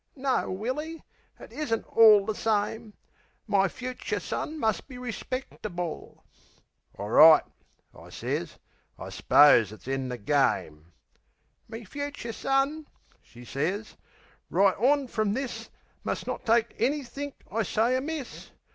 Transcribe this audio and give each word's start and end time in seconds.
No, 0.15 0.49
Willy, 0.51 1.03
but 1.37 1.53
it 1.53 1.59
isn't 1.59 1.85
all 1.95 2.25
the 2.25 2.33
same, 2.33 2.95
My 3.45 3.67
fucher 3.67 4.19
son 4.19 4.57
must 4.59 4.87
be 4.87 4.97
respectable." 4.97 6.23
"Orright," 6.97 7.43
I 7.93 8.09
sez, 8.09 8.57
"I 8.97 9.09
s'pose 9.09 9.71
it's 9.71 9.87
in 9.87 10.09
the 10.09 10.17
game." 10.17 10.91
"Me 11.67 11.83
fucher 11.83 12.33
son," 12.33 12.87
she 13.21 13.45
sez, 13.45 13.95
"right 14.49 14.75
on 14.79 15.07
frum 15.07 15.33
this 15.35 15.69
Must 16.03 16.25
not 16.25 16.45
take 16.47 16.73
anythink 16.81 17.35
I 17.51 17.61
say 17.61 17.95
amiss. 17.95 18.49